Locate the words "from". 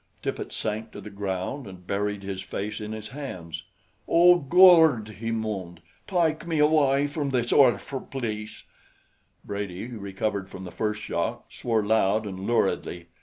7.05-7.29, 10.49-10.63